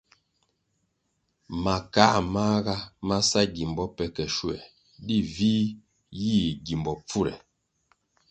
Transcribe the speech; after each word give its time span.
Makā 1.63 2.05
māga 2.35 2.75
ma 3.11 3.19
sa 3.29 3.43
gimbo 3.59 3.85
pe 3.99 4.07
ke 4.15 4.25
schuoē, 4.35 4.59
di 5.07 5.17
vih 5.35 5.67
yih 6.23 6.49
gimbo 6.65 6.93
pfure. 7.07 7.33